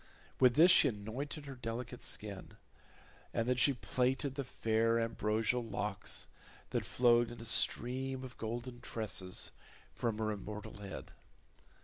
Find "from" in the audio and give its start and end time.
9.93-10.17